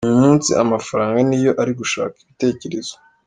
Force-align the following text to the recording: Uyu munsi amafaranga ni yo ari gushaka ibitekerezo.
Uyu 0.05 0.19
munsi 0.23 0.49
amafaranga 0.63 1.19
ni 1.29 1.37
yo 1.43 1.51
ari 1.61 1.71
gushaka 1.79 2.15
ibitekerezo. 2.23 2.93